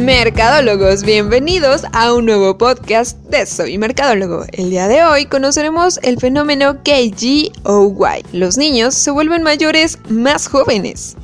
Mercadólogos, 0.00 1.02
bienvenidos 1.04 1.82
a 1.92 2.14
un 2.14 2.24
nuevo 2.24 2.56
podcast 2.56 3.18
de 3.26 3.44
Soy 3.44 3.76
Mercadólogo. 3.76 4.46
El 4.50 4.70
día 4.70 4.88
de 4.88 5.04
hoy 5.04 5.26
conoceremos 5.26 6.00
el 6.02 6.18
fenómeno 6.18 6.78
KGOY. 6.82 8.24
Los 8.32 8.56
niños 8.56 8.94
se 8.94 9.10
vuelven 9.10 9.42
mayores 9.42 9.98
más 10.08 10.48
jóvenes. 10.48 11.16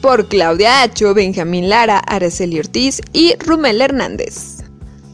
Por 0.00 0.28
Claudia 0.28 0.82
Acho, 0.82 1.14
Benjamín 1.14 1.68
Lara, 1.68 1.98
Araceli 1.98 2.60
Ortiz 2.60 3.00
y 3.12 3.34
Rumel 3.40 3.82
Hernández. 3.82 4.61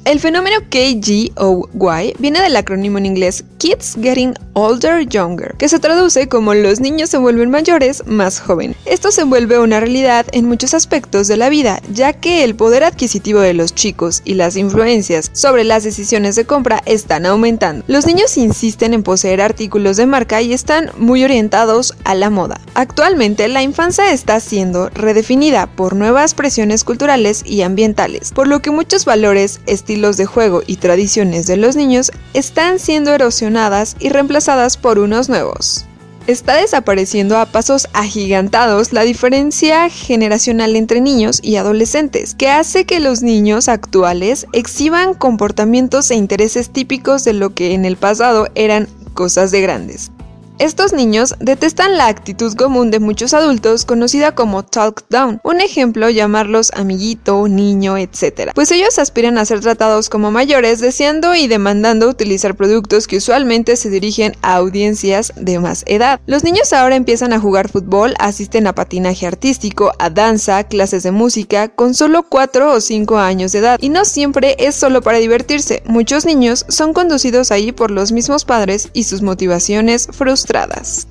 El 0.09 0.21
fenómeno 0.21 0.57
KGOY 0.71 2.15
viene 2.19 2.41
del 2.41 2.57
acrónimo 2.57 2.97
en 2.97 3.05
inglés 3.05 3.45
Kids 3.59 3.99
Getting 4.01 4.33
Older 4.55 5.07
Younger, 5.07 5.55
que 5.59 5.69
se 5.69 5.81
traduce 5.81 6.31
como 6.31 6.55
los 6.55 6.81
niños 6.81 7.11
se 7.11 7.19
vuelven 7.19 7.51
mayores 7.51 8.07
más 8.07 8.41
joven. 8.41 8.75
Esto 8.87 9.11
se 9.11 9.25
vuelve 9.25 9.59
una 9.59 9.81
realidad 9.81 10.25
en 10.33 10.47
muchos 10.47 10.73
aspectos 10.73 11.29
de 11.29 11.37
la 11.37 11.51
vida, 11.51 11.83
ya 11.93 12.15
que 12.15 12.43
el 12.43 12.55
poder 12.55 12.85
adquisitivo 12.85 13.41
de 13.41 13.53
los 13.53 13.75
chicos 13.75 14.23
y 14.25 14.33
las 14.33 14.57
influencias 14.57 15.31
sobre 15.35 15.65
las 15.65 15.85
decisiones 15.85 16.37
de 16.37 16.47
compra 16.47 16.83
están 16.87 17.27
aumentando. 17.27 17.85
Los 17.87 18.07
niños 18.07 18.39
insisten 18.39 18.95
en 18.95 19.03
poseer 19.03 19.43
artículos 19.43 19.99
de 19.99 20.07
marca 20.07 20.41
y 20.41 20.55
están 20.55 20.91
muy 20.97 21.23
orientados 21.23 21.95
a 22.05 22.15
la 22.15 22.31
moda. 22.31 22.59
Actualmente 22.73 23.47
la 23.49 23.63
infancia 23.63 24.11
está 24.11 24.41
siendo 24.41 24.89
redefinida 24.89 25.67
por 25.67 25.95
nuevas 25.95 26.33
presiones 26.33 26.83
culturales 26.83 27.43
y 27.45 27.61
ambientales, 27.61 28.33
por 28.33 28.49
lo 28.49 28.63
que 28.63 28.71
muchos 28.71 29.05
valores, 29.05 29.61
estilos 29.67 29.98
de 29.99 30.27
juego 30.27 30.63
y 30.67 30.77
tradiciones 30.77 31.47
de 31.47 31.57
los 31.57 31.75
niños 31.75 32.13
están 32.33 32.79
siendo 32.79 33.13
erosionadas 33.13 33.97
y 33.99 34.11
reemplazadas 34.11 34.77
por 34.77 34.99
unos 34.99 35.29
nuevos. 35.29 35.85
Está 36.29 36.55
desapareciendo 36.55 37.39
a 37.39 37.47
pasos 37.47 37.89
agigantados 37.95 38.93
la 38.93 39.03
diferencia 39.03 39.89
generacional 39.89 40.77
entre 40.77 41.01
niños 41.01 41.41
y 41.43 41.57
adolescentes, 41.57 42.35
que 42.35 42.49
hace 42.49 42.85
que 42.85 43.01
los 43.01 43.23
niños 43.23 43.69
actuales 43.69 44.47
exhiban 44.53 45.15
comportamientos 45.15 46.11
e 46.11 46.15
intereses 46.15 46.71
típicos 46.71 47.25
de 47.25 47.33
lo 47.33 47.55
que 47.55 47.73
en 47.75 47.85
el 47.85 47.97
pasado 47.97 48.47
eran 48.55 48.89
cosas 49.15 49.51
de 49.51 49.63
grandes. 49.63 50.13
Estos 50.59 50.93
niños 50.93 51.37
detestan 51.39 51.97
la 51.97 52.09
actitud 52.09 52.53
común 52.57 52.91
de 52.91 52.99
muchos 52.99 53.33
adultos 53.33 53.85
conocida 53.85 54.35
como 54.35 54.65
talk 54.65 55.05
down, 55.09 55.41
un 55.45 55.61
ejemplo 55.61 56.11
llamarlos 56.11 56.73
amiguito, 56.75 57.47
niño, 57.47 57.97
etc. 57.97 58.51
Pues 58.57 58.73
ellos 58.73 58.99
aspiran 58.99 59.39
a 59.39 59.45
ser 59.45 59.61
tratados 59.61 60.09
como 60.09 60.33
mayores 60.33 60.81
deseando 60.81 61.37
y 61.37 61.47
demandando 61.47 62.09
utilizar 62.09 62.57
productos 62.57 63.07
que 63.07 63.19
usualmente 63.19 63.77
se 63.77 63.89
dirigen 63.89 64.35
a 64.43 64.57
audiencias 64.57 65.33
de 65.37 65.61
más 65.61 65.85
edad. 65.87 66.21
Los 66.27 66.43
niños 66.43 66.73
ahora 66.73 66.97
empiezan 66.97 67.33
a 67.33 67.39
jugar 67.39 67.69
fútbol, 67.69 68.15
asisten 68.19 68.67
a 68.67 68.75
patinaje 68.75 69.29
artístico, 69.29 69.93
a 70.01 70.11
danza, 70.11 70.65
clases 70.65 71.05
de 71.05 71.13
música, 71.13 71.69
con 71.69 71.95
solo 71.95 72.25
4 72.25 72.73
o 72.73 72.81
5 72.81 73.17
años 73.19 73.53
de 73.53 73.61
edad. 73.61 73.79
Y 73.81 73.91
no 73.91 74.05
siempre 74.05 74.57
es 74.59 74.75
solo 74.75 75.03
para 75.03 75.19
divertirse, 75.19 75.85
muchos 75.87 76.27
niños 76.27 76.67
son 76.69 76.95
conducidos 76.95 77.53
ahí 77.53 77.71
por 77.71 77.93
los 77.93 78.11
mismos 78.11 78.45
padres 78.45 78.89
y 78.93 79.05
sus 79.05 79.23
motivaciones 79.23 80.09
frustradas 80.11 80.48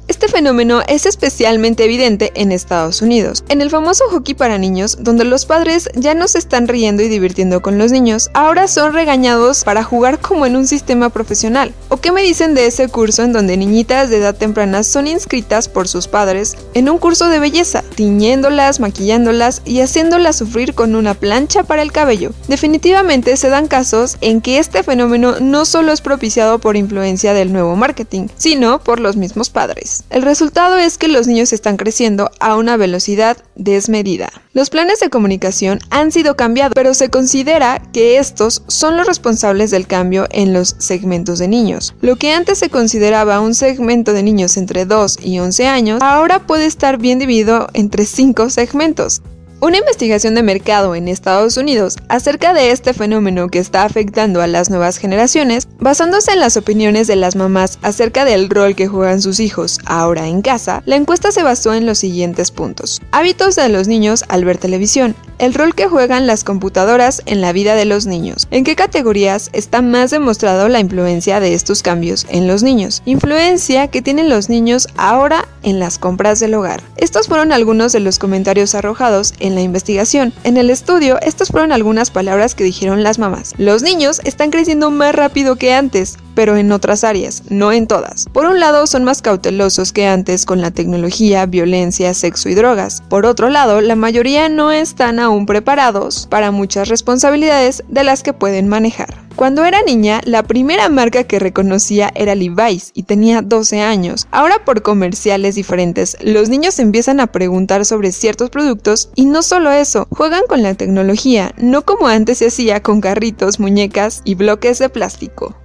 este 0.07 0.29
fenómeno 0.29 0.81
es 0.87 1.05
especialmente 1.05 1.83
evidente 1.83 2.31
en 2.33 2.51
Estados 2.51 3.03
Unidos. 3.03 3.43
En 3.49 3.61
el 3.61 3.69
famoso 3.69 4.05
hockey 4.09 4.33
para 4.33 4.57
niños, 4.57 4.97
donde 5.01 5.25
los 5.25 5.45
padres 5.45 5.89
ya 5.93 6.15
no 6.15 6.27
se 6.27 6.39
están 6.39 6.67
riendo 6.67 7.03
y 7.03 7.07
divirtiendo 7.07 7.61
con 7.61 7.77
los 7.77 7.91
niños, 7.91 8.31
ahora 8.33 8.67
son 8.67 8.93
regañados 8.93 9.63
para 9.63 9.83
jugar 9.83 10.19
como 10.19 10.47
en 10.47 10.55
un 10.55 10.65
sistema 10.65 11.09
profesional. 11.09 11.71
¿O 11.89 11.97
qué 11.97 12.11
me 12.11 12.23
dicen 12.23 12.55
de 12.55 12.65
ese 12.65 12.87
curso 12.87 13.21
en 13.21 13.31
donde 13.31 13.57
niñitas 13.57 14.09
de 14.09 14.17
edad 14.17 14.35
temprana 14.35 14.81
son 14.81 15.05
inscritas 15.05 15.69
por 15.69 15.87
sus 15.87 16.07
padres 16.07 16.55
en 16.73 16.89
un 16.89 16.97
curso 16.97 17.27
de 17.27 17.39
belleza, 17.39 17.83
tiñéndolas, 17.95 18.79
maquillándolas 18.79 19.61
y 19.65 19.81
haciéndolas 19.81 20.37
sufrir 20.37 20.73
con 20.73 20.95
una 20.95 21.13
plancha 21.13 21.61
para 21.61 21.83
el 21.83 21.91
cabello? 21.91 22.31
Definitivamente 22.47 23.37
se 23.37 23.49
dan 23.49 23.67
casos 23.67 24.17
en 24.21 24.41
que 24.41 24.57
este 24.57 24.81
fenómeno 24.81 25.35
no 25.39 25.65
solo 25.65 25.91
es 25.91 26.01
propiciado 26.01 26.57
por 26.57 26.75
influencia 26.75 27.35
del 27.35 27.53
nuevo 27.53 27.75
marketing, 27.75 28.29
sino 28.37 28.79
por 28.79 28.99
los 28.99 29.15
mismos 29.15 29.26
padres. 29.49 30.03
El 30.09 30.21
resultado 30.21 30.77
es 30.77 30.97
que 30.97 31.07
los 31.07 31.27
niños 31.27 31.53
están 31.53 31.77
creciendo 31.77 32.29
a 32.39 32.55
una 32.55 32.77
velocidad 32.77 33.37
desmedida. 33.55 34.29
Los 34.53 34.69
planes 34.69 34.99
de 34.99 35.09
comunicación 35.09 35.79
han 35.89 36.11
sido 36.11 36.35
cambiados, 36.35 36.73
pero 36.73 36.93
se 36.93 37.09
considera 37.09 37.81
que 37.93 38.17
estos 38.17 38.63
son 38.67 38.97
los 38.97 39.05
responsables 39.05 39.71
del 39.71 39.87
cambio 39.87 40.27
en 40.31 40.53
los 40.53 40.75
segmentos 40.79 41.39
de 41.39 41.47
niños. 41.47 41.93
Lo 42.01 42.15
que 42.15 42.31
antes 42.31 42.57
se 42.59 42.69
consideraba 42.69 43.39
un 43.39 43.53
segmento 43.53 44.13
de 44.13 44.23
niños 44.23 44.57
entre 44.57 44.85
2 44.85 45.19
y 45.21 45.39
11 45.39 45.67
años, 45.67 46.01
ahora 46.01 46.45
puede 46.47 46.65
estar 46.65 46.97
bien 46.97 47.19
dividido 47.19 47.67
entre 47.73 48.05
5 48.05 48.49
segmentos. 48.49 49.21
Una 49.59 49.79
investigación 49.79 50.35
de 50.35 50.43
mercado 50.43 50.93
en 50.93 51.07
Estados 51.07 51.57
Unidos 51.57 51.97
acerca 52.09 52.53
de 52.53 52.69
este 52.69 52.93
fenómeno 52.93 53.47
que 53.47 53.57
está 53.57 53.85
afectando 53.85 54.39
a 54.43 54.45
las 54.45 54.69
nuevas 54.69 54.97
generaciones, 54.97 55.67
basándose 55.79 56.31
en 56.33 56.41
las 56.41 56.57
opiniones 56.57 57.07
de 57.07 57.15
las 57.15 57.35
mamás 57.35 57.79
acerca 57.81 58.23
del 58.23 58.51
rol 58.51 58.75
que 58.75 58.87
juegan 58.87 59.19
sus 59.19 59.39
hijos 59.39 59.79
ahora 59.85 60.27
en 60.27 60.43
casa, 60.43 60.83
la 60.85 60.95
encuesta 60.95 61.31
se 61.31 61.41
basó 61.41 61.73
en 61.73 61.87
los 61.87 61.97
siguientes 61.97 62.51
puntos. 62.51 63.01
Hábitos 63.11 63.55
de 63.55 63.69
los 63.69 63.87
niños 63.87 64.25
al 64.27 64.45
ver 64.45 64.59
televisión, 64.59 65.15
el 65.39 65.55
rol 65.55 65.73
que 65.73 65.87
juegan 65.87 66.27
las 66.27 66.43
computadoras 66.43 67.23
en 67.25 67.41
la 67.41 67.51
vida 67.51 67.73
de 67.73 67.85
los 67.85 68.05
niños, 68.05 68.47
en 68.51 68.63
qué 68.63 68.75
categorías 68.75 69.49
está 69.53 69.81
más 69.81 70.11
demostrado 70.11 70.67
la 70.67 70.79
influencia 70.79 71.39
de 71.39 71.55
estos 71.55 71.81
cambios 71.81 72.27
en 72.29 72.47
los 72.47 72.61
niños, 72.61 73.01
influencia 73.05 73.87
que 73.87 74.03
tienen 74.03 74.29
los 74.29 74.49
niños 74.49 74.87
ahora 74.97 75.47
en 75.63 75.79
las 75.79 75.97
compras 75.97 76.39
del 76.39 76.53
hogar. 76.53 76.83
Estos 76.95 77.27
fueron 77.27 77.51
algunos 77.51 77.91
de 77.91 78.01
los 78.01 78.19
comentarios 78.19 78.75
arrojados 78.75 79.33
en 79.39 79.46
la 79.55 79.61
investigación. 79.61 80.33
En 80.43 80.57
el 80.57 80.69
estudio, 80.69 81.19
estas 81.21 81.49
fueron 81.49 81.71
algunas 81.71 82.11
palabras 82.11 82.55
que 82.55 82.63
dijeron 82.63 83.03
las 83.03 83.19
mamás. 83.19 83.53
Los 83.57 83.81
niños 83.81 84.21
están 84.23 84.51
creciendo 84.51 84.91
más 84.91 85.15
rápido 85.15 85.55
que 85.55 85.73
antes, 85.73 86.17
pero 86.37 86.55
en 86.55 86.71
otras 86.71 87.03
áreas, 87.03 87.41
no 87.49 87.71
en 87.71 87.87
todas. 87.87 88.27
Por 88.31 88.45
un 88.45 88.59
lado, 88.59 88.85
son 88.85 89.03
más 89.03 89.23
cautelosos 89.23 89.91
que 89.91 90.05
antes 90.05 90.45
con 90.45 90.61
la 90.61 90.69
tecnología, 90.69 91.47
violencia, 91.47 92.13
sexo 92.13 92.47
y 92.47 92.53
drogas. 92.53 93.01
Por 93.09 93.25
otro 93.25 93.49
lado, 93.49 93.81
la 93.81 93.95
mayoría 93.95 94.47
no 94.47 94.71
están 94.71 95.17
aún 95.17 95.47
preparados 95.47 96.27
para 96.29 96.51
muchas 96.51 96.89
responsabilidades 96.89 97.83
de 97.87 98.03
las 98.03 98.21
que 98.21 98.33
pueden 98.33 98.67
manejar. 98.67 99.25
Cuando 99.35 99.65
era 99.65 99.81
niña, 99.81 100.21
la 100.25 100.43
primera 100.43 100.89
marca 100.89 101.23
que 101.23 101.39
reconocía 101.39 102.11
era 102.13 102.35
Levi's 102.35 102.91
y 102.93 103.03
tenía 103.03 103.41
12 103.41 103.81
años. 103.81 104.27
Ahora 104.29 104.63
por 104.63 104.83
comerciales 104.83 105.55
diferentes, 105.55 106.17
los 106.21 106.49
niños 106.49 106.77
empiezan 106.77 107.19
a 107.19 107.27
preguntar 107.27 107.83
sobre 107.85 108.11
ciertos 108.11 108.51
productos 108.51 109.09
y 109.15 109.25
no 109.25 109.41
solo 109.41 109.71
eso, 109.71 110.07
juegan 110.11 110.43
con 110.47 110.61
la 110.61 110.75
tecnología, 110.75 111.53
no 111.57 111.83
como 111.83 112.07
antes 112.07 112.37
se 112.39 112.47
hacía 112.47 112.83
con 112.83 113.01
carritos, 113.01 113.59
muñecas 113.59 114.21
y 114.23 114.35
bloques 114.35 114.77
de 114.77 114.89
plástico. 114.89 115.55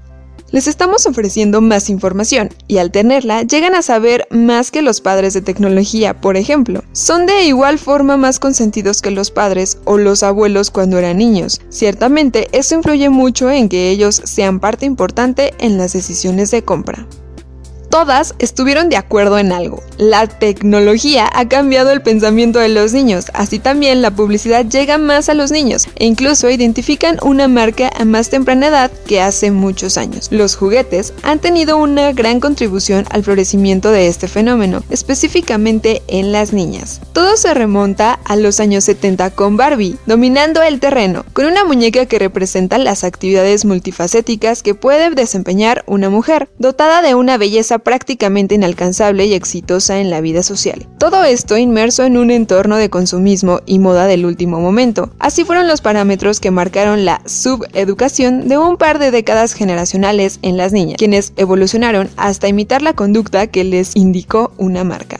Les 0.52 0.66
estamos 0.66 1.06
ofreciendo 1.06 1.62
más 1.62 1.88
información 1.88 2.50
y 2.68 2.76
al 2.76 2.90
tenerla 2.90 3.42
llegan 3.42 3.74
a 3.74 3.80
saber 3.80 4.28
más 4.30 4.70
que 4.70 4.82
los 4.82 5.00
padres 5.00 5.32
de 5.32 5.40
tecnología, 5.40 6.20
por 6.20 6.36
ejemplo. 6.36 6.84
Son 6.92 7.24
de 7.24 7.44
igual 7.44 7.78
forma 7.78 8.18
más 8.18 8.38
consentidos 8.38 9.00
que 9.00 9.10
los 9.10 9.30
padres 9.30 9.78
o 9.86 9.96
los 9.96 10.22
abuelos 10.22 10.70
cuando 10.70 10.98
eran 10.98 11.16
niños. 11.16 11.62
Ciertamente, 11.70 12.48
eso 12.52 12.74
influye 12.74 13.08
mucho 13.08 13.50
en 13.50 13.70
que 13.70 13.88
ellos 13.88 14.20
sean 14.24 14.60
parte 14.60 14.84
importante 14.84 15.54
en 15.58 15.78
las 15.78 15.94
decisiones 15.94 16.50
de 16.50 16.62
compra 16.62 17.06
todas 17.92 18.34
estuvieron 18.38 18.88
de 18.88 18.96
acuerdo 18.96 19.38
en 19.38 19.52
algo. 19.52 19.82
La 19.98 20.26
tecnología 20.26 21.28
ha 21.30 21.46
cambiado 21.46 21.90
el 21.90 22.00
pensamiento 22.00 22.58
de 22.58 22.70
los 22.70 22.94
niños, 22.94 23.26
así 23.34 23.58
también 23.58 24.00
la 24.00 24.10
publicidad 24.10 24.64
llega 24.64 24.96
más 24.96 25.28
a 25.28 25.34
los 25.34 25.50
niños 25.50 25.86
e 25.96 26.06
incluso 26.06 26.48
identifican 26.48 27.18
una 27.20 27.48
marca 27.48 27.90
a 27.94 28.06
más 28.06 28.30
temprana 28.30 28.68
edad 28.68 28.90
que 29.06 29.20
hace 29.20 29.50
muchos 29.50 29.98
años. 29.98 30.28
Los 30.30 30.56
juguetes 30.56 31.12
han 31.22 31.38
tenido 31.38 31.76
una 31.76 32.12
gran 32.12 32.40
contribución 32.40 33.04
al 33.10 33.24
florecimiento 33.24 33.90
de 33.90 34.08
este 34.08 34.26
fenómeno, 34.26 34.82
específicamente 34.88 36.00
en 36.06 36.32
las 36.32 36.54
niñas. 36.54 37.02
Todo 37.12 37.36
se 37.36 37.52
remonta 37.52 38.18
a 38.24 38.36
los 38.36 38.58
años 38.58 38.84
70 38.84 39.32
con 39.32 39.58
Barbie, 39.58 39.98
dominando 40.06 40.62
el 40.62 40.80
terreno, 40.80 41.26
con 41.34 41.44
una 41.44 41.64
muñeca 41.64 42.06
que 42.06 42.18
representa 42.18 42.78
las 42.78 43.04
actividades 43.04 43.66
multifacéticas 43.66 44.62
que 44.62 44.74
puede 44.74 45.10
desempeñar 45.10 45.84
una 45.86 46.08
mujer, 46.08 46.48
dotada 46.58 47.02
de 47.02 47.14
una 47.14 47.36
belleza 47.36 47.81
prácticamente 47.82 48.54
inalcanzable 48.54 49.26
y 49.26 49.34
exitosa 49.34 50.00
en 50.00 50.10
la 50.10 50.20
vida 50.20 50.42
social. 50.42 50.88
Todo 50.98 51.24
esto 51.24 51.56
inmerso 51.56 52.04
en 52.04 52.16
un 52.16 52.30
entorno 52.30 52.76
de 52.76 52.90
consumismo 52.90 53.60
y 53.66 53.78
moda 53.78 54.06
del 54.06 54.24
último 54.26 54.60
momento. 54.60 55.10
Así 55.18 55.44
fueron 55.44 55.68
los 55.68 55.80
parámetros 55.80 56.40
que 56.40 56.50
marcaron 56.50 57.04
la 57.04 57.22
subeducación 57.26 58.48
de 58.48 58.58
un 58.58 58.76
par 58.76 58.98
de 58.98 59.10
décadas 59.10 59.52
generacionales 59.54 60.38
en 60.42 60.56
las 60.56 60.72
niñas, 60.72 60.96
quienes 60.98 61.32
evolucionaron 61.36 62.08
hasta 62.16 62.48
imitar 62.48 62.82
la 62.82 62.94
conducta 62.94 63.46
que 63.46 63.64
les 63.64 63.96
indicó 63.96 64.52
una 64.58 64.84
marca. 64.84 65.18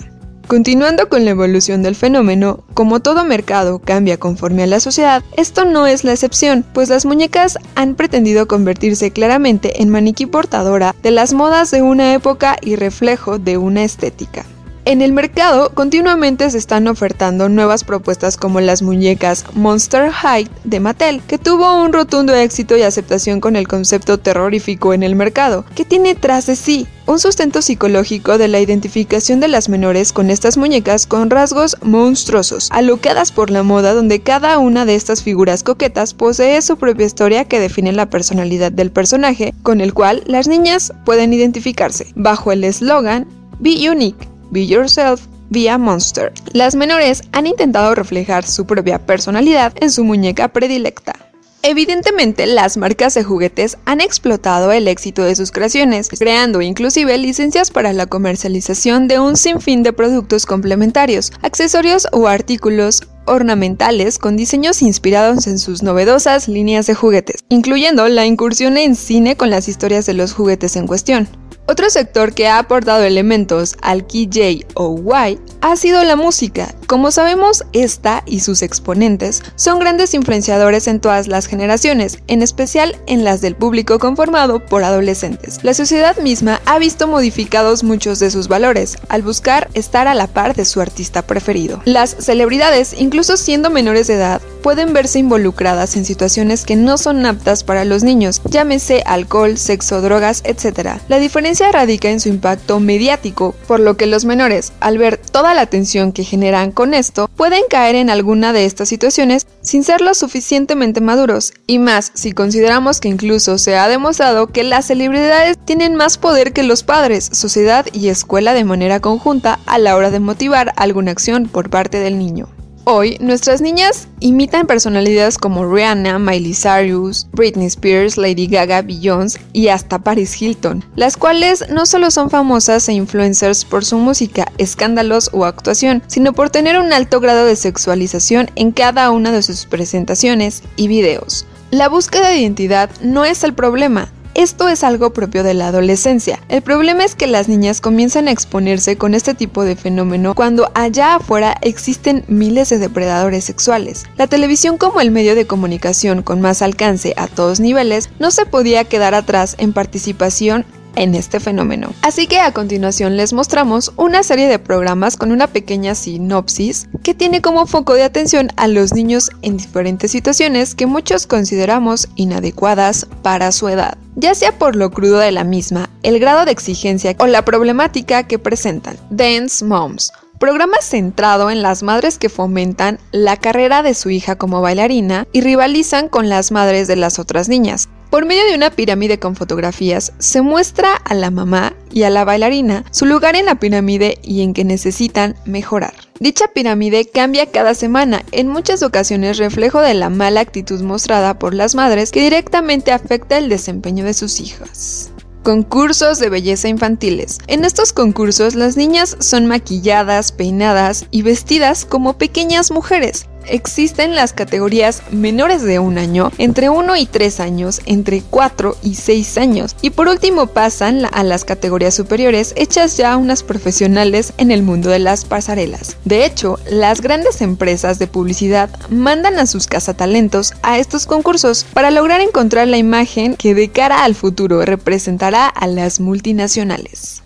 Continuando 0.52 1.08
con 1.08 1.25
la 1.25 1.31
evolución 1.31 1.82
del 1.82 1.96
fenómeno, 1.96 2.62
como 2.75 3.00
todo 3.00 3.25
mercado 3.25 3.78
cambia 3.78 4.19
conforme 4.19 4.62
a 4.62 4.66
la 4.66 4.81
sociedad, 4.81 5.22
esto 5.34 5.64
no 5.64 5.87
es 5.87 6.04
la 6.04 6.12
excepción, 6.12 6.62
pues 6.75 6.90
las 6.90 7.06
muñecas 7.06 7.56
han 7.75 7.94
pretendido 7.94 8.46
convertirse 8.46 9.12
claramente 9.12 9.81
en 9.81 9.88
maniquí 9.88 10.26
portadora 10.26 10.94
de 11.02 11.10
las 11.10 11.32
modas 11.32 11.70
de 11.70 11.81
una 11.81 12.12
época 12.12 12.58
y 12.60 12.76
reflejo 12.76 13.38
de 13.38 13.56
una 13.56 13.82
estética. 13.82 14.44
En 14.84 15.00
el 15.00 15.12
mercado 15.12 15.70
continuamente 15.75 16.50
se 16.50 16.58
están 16.58 16.88
ofertando 16.88 17.49
nuevas 17.49 17.84
propuestas 17.84 18.37
como 18.37 18.61
las 18.61 18.82
muñecas 18.82 19.44
Monster 19.55 20.11
High 20.11 20.49
de 20.64 20.81
Mattel, 20.81 21.23
que 21.23 21.38
tuvo 21.38 21.81
un 21.81 21.93
rotundo 21.93 22.34
éxito 22.34 22.76
y 22.76 22.82
aceptación 22.82 23.40
con 23.40 23.55
el 23.55 23.69
concepto 23.69 24.19
terrorífico 24.19 24.93
en 24.93 25.05
el 25.05 25.14
mercado, 25.14 25.64
que 25.76 25.84
tiene 25.84 26.17
tras 26.17 26.46
de 26.46 26.56
sí 26.56 26.88
un 27.06 27.20
sustento 27.20 27.62
psicológico 27.62 28.38
de 28.38 28.49
la 28.49 28.58
identificación 28.58 29.38
de 29.38 29.46
las 29.46 29.69
menores 29.69 30.12
con 30.12 30.31
estas 30.31 30.56
muñecas 30.56 31.06
con 31.06 31.31
rasgos 31.31 31.76
monstruosos, 31.82 32.69
alocadas 32.73 33.31
por 33.31 33.50
la 33.50 33.62
moda 33.62 33.94
donde 33.94 34.20
cada 34.20 34.58
una 34.58 34.84
de 34.84 34.96
estas 34.96 35.23
figuras 35.23 35.62
coquetas 35.62 36.12
posee 36.12 36.61
su 36.61 36.76
propia 36.76 37.06
historia 37.06 37.44
que 37.44 37.61
define 37.61 37.93
la 37.93 38.11
personalidad 38.11 38.73
del 38.73 38.90
personaje, 38.90 39.55
con 39.62 39.81
el 39.81 39.94
cual 39.94 40.25
las 40.26 40.49
niñas 40.49 40.93
pueden 41.05 41.32
identificarse, 41.32 42.08
bajo 42.17 42.50
el 42.50 42.64
eslogan 42.64 43.29
Be 43.61 43.88
Unique 43.88 44.31
Be 44.52 44.66
Yourself 44.66 45.22
vía 45.49 45.78
Monster. 45.78 46.31
Las 46.52 46.75
menores 46.75 47.22
han 47.32 47.46
intentado 47.46 47.94
reflejar 47.94 48.46
su 48.46 48.66
propia 48.66 48.99
personalidad 48.99 49.72
en 49.81 49.90
su 49.90 50.04
muñeca 50.04 50.49
predilecta. 50.49 51.14
Evidentemente, 51.62 52.46
las 52.46 52.76
marcas 52.76 53.14
de 53.14 53.25
juguetes 53.25 53.78
han 53.87 54.02
explotado 54.02 54.70
el 54.72 54.88
éxito 54.88 55.22
de 55.22 55.37
sus 55.37 55.52
creaciones, 55.52 56.10
creando 56.10 56.60
inclusive 56.60 57.16
licencias 57.16 57.70
para 57.70 57.94
la 57.94 58.04
comercialización 58.04 59.08
de 59.08 59.20
un 59.20 59.37
sinfín 59.38 59.82
de 59.82 59.94
productos 59.94 60.44
complementarios, 60.44 61.32
accesorios 61.40 62.06
o 62.12 62.28
artículos 62.28 63.05
ornamentales 63.25 64.19
con 64.19 64.37
diseños 64.37 64.82
inspirados 64.82 65.46
en 65.46 65.58
sus 65.58 65.82
novedosas 65.82 66.46
líneas 66.46 66.87
de 66.87 66.94
juguetes, 66.94 67.43
incluyendo 67.48 68.06
la 68.08 68.26
incursión 68.26 68.76
en 68.76 68.96
cine 68.96 69.37
con 69.37 69.48
las 69.48 69.69
historias 69.69 70.05
de 70.05 70.12
los 70.12 70.34
juguetes 70.34 70.76
en 70.76 70.87
cuestión. 70.87 71.28
Otro 71.66 71.90
sector 71.90 72.34
que 72.34 72.48
ha 72.48 72.58
aportado 72.58 73.04
elementos 73.04 73.76
al 73.82 74.06
Key 74.06 74.66
o 74.74 74.98
Y 74.98 75.38
ha 75.60 75.76
sido 75.76 76.02
la 76.02 76.16
música. 76.16 76.74
Como 76.92 77.10
sabemos, 77.10 77.64
esta 77.72 78.22
y 78.26 78.40
sus 78.40 78.60
exponentes 78.60 79.42
son 79.56 79.78
grandes 79.78 80.12
influenciadores 80.12 80.86
en 80.88 81.00
todas 81.00 81.26
las 81.26 81.46
generaciones, 81.46 82.18
en 82.26 82.42
especial 82.42 82.96
en 83.06 83.24
las 83.24 83.40
del 83.40 83.56
público 83.56 83.98
conformado 83.98 84.66
por 84.66 84.84
adolescentes. 84.84 85.60
La 85.62 85.72
sociedad 85.72 86.18
misma 86.18 86.60
ha 86.66 86.78
visto 86.78 87.08
modificados 87.08 87.82
muchos 87.82 88.18
de 88.18 88.30
sus 88.30 88.46
valores 88.46 88.98
al 89.08 89.22
buscar 89.22 89.70
estar 89.72 90.06
a 90.06 90.12
la 90.12 90.26
par 90.26 90.54
de 90.54 90.66
su 90.66 90.82
artista 90.82 91.22
preferido. 91.22 91.80
Las 91.86 92.10
celebridades, 92.10 92.92
incluso 92.98 93.38
siendo 93.38 93.70
menores 93.70 94.06
de 94.08 94.16
edad, 94.16 94.42
pueden 94.62 94.92
verse 94.92 95.18
involucradas 95.18 95.96
en 95.96 96.04
situaciones 96.04 96.66
que 96.66 96.76
no 96.76 96.98
son 96.98 97.24
aptas 97.24 97.64
para 97.64 97.86
los 97.86 98.04
niños, 98.04 98.42
llámese 98.44 99.02
alcohol, 99.06 99.56
sexo, 99.56 100.02
drogas, 100.02 100.42
etc. 100.44 100.98
La 101.08 101.18
diferencia 101.18 101.72
radica 101.72 102.10
en 102.10 102.20
su 102.20 102.28
impacto 102.28 102.80
mediático, 102.80 103.54
por 103.66 103.80
lo 103.80 103.96
que 103.96 104.06
los 104.06 104.26
menores, 104.26 104.72
al 104.80 104.98
ver 104.98 105.16
toda 105.16 105.54
la 105.54 105.62
atención 105.62 106.12
que 106.12 106.24
generan 106.24 106.70
con 106.82 106.94
esto, 106.94 107.29
pueden 107.29 107.62
caer 107.70 107.94
en 107.94 108.11
alguna 108.11 108.52
de 108.52 108.64
estas 108.64 108.88
situaciones 108.88 109.46
sin 109.61 109.84
ser 109.84 110.00
lo 110.00 110.14
suficientemente 110.14 111.00
maduros, 111.00 111.52
y 111.69 111.79
más 111.79 112.11
si 112.14 112.32
consideramos 112.32 112.99
que 112.99 113.08
incluso 113.08 113.56
se 113.56 113.76
ha 113.76 113.87
demostrado 113.87 114.49
que 114.49 114.64
las 114.64 114.87
celebridades 114.87 115.58
tienen 115.64 115.94
más 115.94 116.19
poder 116.19 116.52
que 116.52 116.64
los 116.64 116.82
padres, 116.82 117.31
sociedad 117.32 117.87
y 117.93 118.08
escuela 118.08 118.52
de 118.52 118.64
manera 118.64 118.99
conjunta 118.99 119.61
a 119.64 119.79
la 119.79 119.94
hora 119.94 120.11
de 120.11 120.19
motivar 120.19 120.73
alguna 120.75 121.12
acción 121.12 121.46
por 121.46 121.70
parte 121.70 122.00
del 122.00 122.19
niño. 122.19 122.49
Hoy, 122.84 123.17
nuestras 123.20 123.61
niñas 123.61 124.08
imitan 124.19 124.67
personalidades 124.67 125.38
como 125.38 125.73
Rihanna, 125.73 126.19
Miley 126.19 126.52
Cyrus, 126.52 127.29
Britney 127.31 127.67
Spears, 127.67 128.17
Lady 128.17 128.49
Gaga, 128.49 128.82
Beyoncé 128.82 129.40
y 129.52 129.69
hasta 129.69 130.00
Paris 130.00 130.43
Hilton, 130.43 130.84
las 130.96 131.17
cuales 131.17 131.64
no 131.70 131.87
solo 131.87 132.11
son 132.11 132.29
famosas 132.29 132.88
e 132.88 132.94
influencers 132.94 133.64
por 133.64 133.84
su 133.84 133.99
música, 133.99 134.50
escándalos 134.58 135.31
o 135.32 135.44
actuación, 135.44 136.02
sino 136.08 136.32
por 136.32 136.50
tener 136.50 136.76
un 136.76 136.93
alto 136.93 137.20
grado 137.20 137.44
de 137.46 137.55
sexualización 137.55 138.50
en 138.56 138.73
cada 138.73 139.12
una 139.12 139.31
de 139.31 139.43
sus 139.43 139.64
presentaciones 139.67 140.64
y 140.75 140.88
videos. 140.88 141.46
La 141.70 141.88
búsqueda 141.88 142.31
de 142.31 142.38
identidad 142.38 142.90
no 143.00 143.25
es 143.25 143.44
el 143.44 143.55
problema, 143.55 144.11
esto 144.42 144.68
es 144.68 144.82
algo 144.82 145.12
propio 145.12 145.44
de 145.44 145.54
la 145.54 145.68
adolescencia. 145.68 146.40
El 146.48 146.62
problema 146.62 147.04
es 147.04 147.14
que 147.14 147.26
las 147.26 147.48
niñas 147.48 147.80
comienzan 147.80 148.28
a 148.28 148.32
exponerse 148.32 148.98
con 148.98 149.14
este 149.14 149.34
tipo 149.34 149.64
de 149.64 149.76
fenómeno 149.76 150.34
cuando 150.34 150.70
allá 150.74 151.14
afuera 151.14 151.56
existen 151.62 152.24
miles 152.26 152.68
de 152.68 152.78
depredadores 152.78 153.44
sexuales. 153.44 154.04
La 154.16 154.26
televisión 154.26 154.78
como 154.78 155.00
el 155.00 155.10
medio 155.10 155.34
de 155.34 155.46
comunicación 155.46 156.22
con 156.22 156.40
más 156.40 156.60
alcance 156.60 157.14
a 157.16 157.28
todos 157.28 157.60
niveles 157.60 158.10
no 158.18 158.30
se 158.30 158.44
podía 158.44 158.84
quedar 158.84 159.14
atrás 159.14 159.54
en 159.58 159.72
participación 159.72 160.66
en 160.96 161.14
este 161.14 161.40
fenómeno. 161.40 161.92
Así 162.02 162.26
que 162.26 162.40
a 162.40 162.52
continuación 162.52 163.16
les 163.16 163.32
mostramos 163.32 163.92
una 163.96 164.22
serie 164.22 164.48
de 164.48 164.58
programas 164.58 165.16
con 165.16 165.32
una 165.32 165.46
pequeña 165.46 165.94
sinopsis 165.94 166.88
que 167.02 167.14
tiene 167.14 167.40
como 167.40 167.66
foco 167.66 167.94
de 167.94 168.04
atención 168.04 168.48
a 168.56 168.68
los 168.68 168.92
niños 168.94 169.30
en 169.42 169.56
diferentes 169.56 170.10
situaciones 170.10 170.74
que 170.74 170.86
muchos 170.86 171.26
consideramos 171.26 172.08
inadecuadas 172.16 173.06
para 173.22 173.52
su 173.52 173.68
edad, 173.68 173.96
ya 174.16 174.34
sea 174.34 174.58
por 174.58 174.76
lo 174.76 174.90
crudo 174.90 175.18
de 175.18 175.32
la 175.32 175.44
misma, 175.44 175.90
el 176.02 176.18
grado 176.18 176.44
de 176.44 176.52
exigencia 176.52 177.14
o 177.18 177.26
la 177.26 177.44
problemática 177.44 178.24
que 178.24 178.38
presentan. 178.38 178.96
Dance 179.10 179.64
Moms 179.64 180.12
programa 180.42 180.78
centrado 180.80 181.52
en 181.52 181.62
las 181.62 181.84
madres 181.84 182.18
que 182.18 182.28
fomentan 182.28 182.98
la 183.12 183.36
carrera 183.36 183.84
de 183.84 183.94
su 183.94 184.10
hija 184.10 184.34
como 184.34 184.60
bailarina 184.60 185.28
y 185.30 185.40
rivalizan 185.40 186.08
con 186.08 186.28
las 186.28 186.50
madres 186.50 186.88
de 186.88 186.96
las 186.96 187.20
otras 187.20 187.48
niñas. 187.48 187.88
Por 188.12 188.26
medio 188.26 188.44
de 188.44 188.54
una 188.54 188.70
pirámide 188.70 189.18
con 189.18 189.36
fotografías, 189.36 190.12
se 190.18 190.42
muestra 190.42 190.96
a 190.96 191.14
la 191.14 191.30
mamá 191.30 191.72
y 191.90 192.02
a 192.02 192.10
la 192.10 192.26
bailarina 192.26 192.84
su 192.90 193.06
lugar 193.06 193.36
en 193.36 193.46
la 193.46 193.54
pirámide 193.54 194.18
y 194.22 194.42
en 194.42 194.52
que 194.52 194.66
necesitan 194.66 195.34
mejorar. 195.46 195.94
Dicha 196.20 196.48
pirámide 196.48 197.06
cambia 197.06 197.50
cada 197.50 197.72
semana, 197.72 198.22
en 198.30 198.48
muchas 198.48 198.82
ocasiones 198.82 199.38
reflejo 199.38 199.80
de 199.80 199.94
la 199.94 200.10
mala 200.10 200.42
actitud 200.42 200.82
mostrada 200.82 201.38
por 201.38 201.54
las 201.54 201.74
madres 201.74 202.10
que 202.10 202.20
directamente 202.20 202.92
afecta 202.92 203.38
el 203.38 203.48
desempeño 203.48 204.04
de 204.04 204.12
sus 204.12 204.40
hijas. 204.40 205.10
Concursos 205.42 206.18
de 206.18 206.28
belleza 206.28 206.68
infantiles. 206.68 207.38
En 207.46 207.64
estos 207.64 207.94
concursos 207.94 208.54
las 208.54 208.76
niñas 208.76 209.16
son 209.20 209.46
maquilladas, 209.46 210.32
peinadas 210.32 211.06
y 211.10 211.22
vestidas 211.22 211.86
como 211.86 212.18
pequeñas 212.18 212.72
mujeres, 212.72 213.26
Existen 213.46 214.14
las 214.14 214.32
categorías 214.32 215.02
menores 215.10 215.62
de 215.62 215.78
un 215.78 215.98
año, 215.98 216.30
entre 216.38 216.70
1 216.70 216.96
y 216.96 217.06
3 217.06 217.40
años, 217.40 217.80
entre 217.86 218.22
4 218.22 218.76
y 218.82 218.94
6 218.94 219.38
años 219.38 219.76
y 219.82 219.90
por 219.90 220.08
último 220.08 220.46
pasan 220.46 221.06
a 221.12 221.22
las 221.22 221.44
categorías 221.44 221.94
superiores 221.94 222.52
hechas 222.56 222.96
ya 222.96 223.16
unas 223.16 223.42
profesionales 223.42 224.32
en 224.38 224.50
el 224.50 224.62
mundo 224.62 224.90
de 224.90 224.98
las 224.98 225.24
pasarelas. 225.24 225.96
De 226.04 226.24
hecho, 226.24 226.58
las 226.70 227.00
grandes 227.00 227.40
empresas 227.40 227.98
de 227.98 228.06
publicidad 228.06 228.70
mandan 228.88 229.38
a 229.38 229.46
sus 229.46 229.66
cazatalentos 229.66 230.55
a 230.62 230.78
estos 230.78 231.06
concursos 231.06 231.64
para 231.72 231.90
lograr 231.90 232.20
encontrar 232.20 232.69
la 232.69 232.78
imagen 232.78 233.36
que 233.36 233.55
de 233.55 233.69
cara 233.69 234.05
al 234.05 234.14
futuro 234.14 234.64
representará 234.64 235.46
a 235.46 235.67
las 235.67 236.00
multinacionales. 236.00 237.22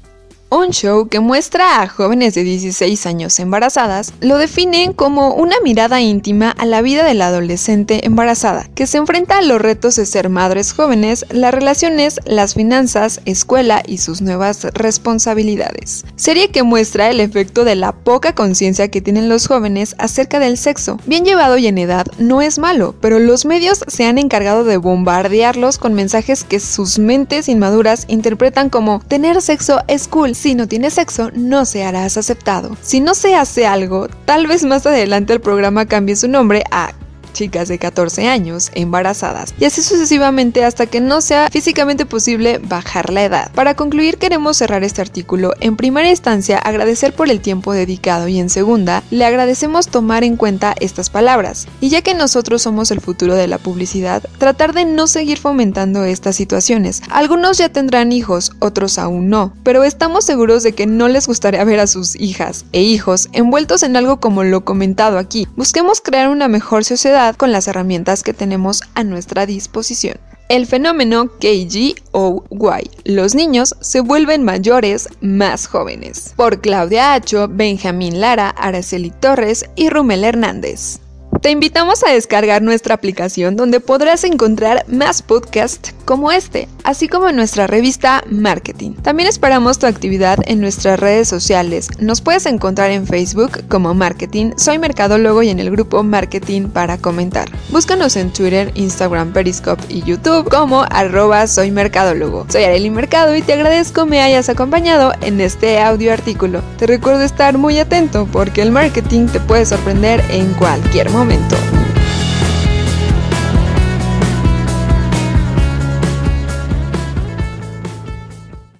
Un 0.48 0.70
show 0.70 1.08
que 1.08 1.18
muestra 1.18 1.82
a 1.82 1.88
jóvenes 1.88 2.34
de 2.34 2.44
16 2.44 3.06
años 3.06 3.40
embarazadas 3.40 4.12
lo 4.20 4.38
definen 4.38 4.92
como 4.92 5.34
una 5.34 5.56
mirada 5.64 6.00
íntima 6.00 6.52
a 6.52 6.66
la 6.66 6.82
vida 6.82 7.02
de 7.02 7.14
la 7.14 7.26
adolescente 7.26 8.06
embarazada, 8.06 8.68
que 8.76 8.86
se 8.86 8.98
enfrenta 8.98 9.38
a 9.38 9.42
los 9.42 9.60
retos 9.60 9.96
de 9.96 10.06
ser 10.06 10.28
madres 10.28 10.72
jóvenes, 10.72 11.26
las 11.30 11.52
relaciones, 11.52 12.20
las 12.26 12.54
finanzas, 12.54 13.20
escuela 13.24 13.82
y 13.84 13.98
sus 13.98 14.22
nuevas 14.22 14.62
responsabilidades. 14.72 16.04
Serie 16.14 16.52
que 16.52 16.62
muestra 16.62 17.10
el 17.10 17.18
efecto 17.18 17.64
de 17.64 17.74
la 17.74 17.90
poca 17.90 18.32
conciencia 18.32 18.86
que 18.86 19.00
tienen 19.00 19.28
los 19.28 19.48
jóvenes 19.48 19.96
acerca 19.98 20.38
del 20.38 20.58
sexo. 20.58 21.00
Bien 21.06 21.24
llevado 21.24 21.58
y 21.58 21.66
en 21.66 21.78
edad 21.78 22.06
no 22.18 22.40
es 22.40 22.60
malo, 22.60 22.94
pero 23.00 23.18
los 23.18 23.46
medios 23.46 23.84
se 23.88 24.04
han 24.04 24.16
encargado 24.16 24.62
de 24.62 24.76
bombardearlos 24.76 25.78
con 25.78 25.94
mensajes 25.94 26.44
que 26.44 26.60
sus 26.60 27.00
mentes 27.00 27.48
inmaduras 27.48 28.04
interpretan 28.06 28.70
como 28.70 29.00
tener 29.08 29.42
sexo 29.42 29.80
es 29.88 30.06
cool 30.06 30.35
si 30.36 30.54
no 30.54 30.68
tienes 30.68 30.94
sexo, 30.94 31.30
no 31.34 31.64
se 31.64 31.84
harás 31.84 32.16
aceptado. 32.16 32.76
Si 32.82 33.00
no 33.00 33.14
se 33.14 33.34
hace 33.34 33.66
algo, 33.66 34.08
tal 34.24 34.46
vez 34.46 34.64
más 34.64 34.86
adelante 34.86 35.32
el 35.32 35.40
programa 35.40 35.86
cambie 35.86 36.16
su 36.16 36.28
nombre 36.28 36.64
a 36.70 36.92
chicas 37.36 37.68
de 37.68 37.78
14 37.78 38.28
años 38.28 38.70
embarazadas 38.74 39.54
y 39.60 39.66
así 39.66 39.82
sucesivamente 39.82 40.64
hasta 40.64 40.86
que 40.86 41.00
no 41.00 41.20
sea 41.20 41.48
físicamente 41.50 42.06
posible 42.06 42.58
bajar 42.58 43.12
la 43.12 43.24
edad. 43.24 43.52
Para 43.52 43.74
concluir 43.74 44.16
queremos 44.16 44.56
cerrar 44.56 44.82
este 44.84 45.02
artículo 45.02 45.52
en 45.60 45.76
primera 45.76 46.08
instancia 46.08 46.58
agradecer 46.58 47.14
por 47.14 47.28
el 47.30 47.40
tiempo 47.40 47.72
dedicado 47.72 48.26
y 48.26 48.38
en 48.38 48.48
segunda 48.48 49.02
le 49.10 49.26
agradecemos 49.26 49.88
tomar 49.88 50.24
en 50.24 50.36
cuenta 50.36 50.74
estas 50.80 51.10
palabras 51.10 51.68
y 51.80 51.90
ya 51.90 52.00
que 52.00 52.14
nosotros 52.14 52.62
somos 52.62 52.90
el 52.90 53.00
futuro 53.00 53.34
de 53.34 53.46
la 53.46 53.58
publicidad 53.58 54.22
tratar 54.38 54.72
de 54.72 54.86
no 54.86 55.06
seguir 55.06 55.38
fomentando 55.38 56.04
estas 56.04 56.36
situaciones. 56.36 57.02
Algunos 57.10 57.58
ya 57.58 57.68
tendrán 57.68 58.12
hijos, 58.12 58.52
otros 58.60 58.98
aún 58.98 59.28
no, 59.28 59.52
pero 59.62 59.84
estamos 59.84 60.24
seguros 60.24 60.62
de 60.62 60.72
que 60.72 60.86
no 60.86 61.08
les 61.08 61.26
gustaría 61.26 61.64
ver 61.64 61.80
a 61.80 61.86
sus 61.86 62.16
hijas 62.16 62.64
e 62.72 62.82
hijos 62.82 63.28
envueltos 63.32 63.82
en 63.82 63.96
algo 63.96 64.20
como 64.20 64.42
lo 64.42 64.64
comentado 64.64 65.18
aquí. 65.18 65.46
Busquemos 65.56 66.00
crear 66.00 66.28
una 66.28 66.48
mejor 66.48 66.84
sociedad 66.84 67.25
con 67.34 67.52
las 67.52 67.68
herramientas 67.68 68.22
que 68.22 68.32
tenemos 68.32 68.82
a 68.94 69.04
nuestra 69.04 69.46
disposición. 69.46 70.18
El 70.48 70.66
fenómeno 70.66 71.28
KGOY. 71.40 72.90
Los 73.04 73.34
niños 73.34 73.74
se 73.80 74.00
vuelven 74.00 74.44
mayores 74.44 75.08
más 75.20 75.66
jóvenes. 75.66 76.34
Por 76.36 76.60
Claudia 76.60 77.14
Acho, 77.14 77.48
Benjamín 77.48 78.20
Lara, 78.20 78.50
Araceli 78.50 79.10
Torres 79.10 79.64
y 79.74 79.88
Rumel 79.88 80.22
Hernández. 80.22 81.00
Te 81.42 81.50
invitamos 81.50 82.04
a 82.04 82.12
descargar 82.12 82.62
nuestra 82.62 82.94
aplicación 82.94 83.56
donde 83.56 83.80
podrás 83.80 84.22
encontrar 84.22 84.84
más 84.88 85.20
podcasts 85.22 85.95
como 86.06 86.32
este, 86.32 86.68
así 86.84 87.08
como 87.08 87.30
nuestra 87.32 87.66
revista 87.66 88.24
Marketing. 88.30 88.92
También 88.94 89.28
esperamos 89.28 89.78
tu 89.78 89.86
actividad 89.86 90.38
en 90.46 90.60
nuestras 90.60 90.98
redes 90.98 91.28
sociales. 91.28 91.88
Nos 91.98 92.22
puedes 92.22 92.46
encontrar 92.46 92.90
en 92.92 93.06
Facebook 93.06 93.66
como 93.68 93.92
Marketing, 93.92 94.52
Soy 94.56 94.78
Mercadólogo 94.78 95.42
y 95.42 95.50
en 95.50 95.58
el 95.58 95.70
grupo 95.70 96.02
Marketing 96.02 96.68
para 96.68 96.96
comentar. 96.96 97.50
Búscanos 97.70 98.16
en 98.16 98.32
Twitter, 98.32 98.70
Instagram, 98.74 99.32
Periscope 99.32 99.82
y 99.88 100.02
YouTube 100.02 100.48
como 100.48 100.84
arroba 100.88 101.46
Soy 101.46 101.70
Mercadólogo. 101.70 102.46
Soy 102.48 102.64
Areli 102.64 102.88
Mercado 102.88 103.36
y 103.36 103.42
te 103.42 103.52
agradezco 103.52 104.06
me 104.06 104.22
hayas 104.22 104.48
acompañado 104.48 105.12
en 105.20 105.40
este 105.40 105.80
audio 105.80 106.12
artículo. 106.12 106.62
Te 106.78 106.86
recuerdo 106.86 107.22
estar 107.22 107.58
muy 107.58 107.78
atento 107.78 108.28
porque 108.30 108.62
el 108.62 108.70
marketing 108.70 109.26
te 109.26 109.40
puede 109.40 109.66
sorprender 109.66 110.22
en 110.30 110.52
cualquier 110.54 111.10
momento. 111.10 111.56